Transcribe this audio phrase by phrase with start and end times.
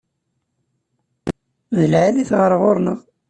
[1.75, 2.99] D lɛali-t ɣer ɣur-neɣ.